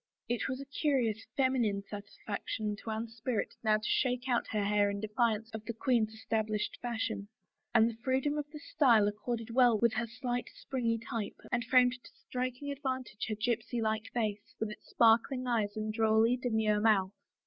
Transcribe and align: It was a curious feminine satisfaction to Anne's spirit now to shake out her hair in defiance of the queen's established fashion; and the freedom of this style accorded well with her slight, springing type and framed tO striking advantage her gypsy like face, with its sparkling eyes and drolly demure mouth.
It 0.27 0.47
was 0.49 0.59
a 0.59 0.65
curious 0.65 1.23
feminine 1.37 1.83
satisfaction 1.83 2.75
to 2.77 2.89
Anne's 2.89 3.15
spirit 3.17 3.53
now 3.63 3.77
to 3.77 3.83
shake 3.87 4.27
out 4.27 4.47
her 4.47 4.63
hair 4.63 4.89
in 4.89 4.99
defiance 4.99 5.51
of 5.53 5.63
the 5.65 5.75
queen's 5.75 6.11
established 6.15 6.79
fashion; 6.81 7.27
and 7.75 7.87
the 7.87 7.97
freedom 8.03 8.35
of 8.39 8.49
this 8.49 8.67
style 8.67 9.07
accorded 9.07 9.51
well 9.51 9.77
with 9.77 9.93
her 9.93 10.07
slight, 10.07 10.49
springing 10.55 11.01
type 11.01 11.37
and 11.51 11.63
framed 11.65 11.99
tO 12.03 12.09
striking 12.27 12.71
advantage 12.71 13.27
her 13.29 13.35
gypsy 13.35 13.79
like 13.79 14.07
face, 14.11 14.55
with 14.59 14.71
its 14.71 14.89
sparkling 14.89 15.45
eyes 15.45 15.77
and 15.77 15.93
drolly 15.93 16.35
demure 16.35 16.79
mouth. 16.81 17.13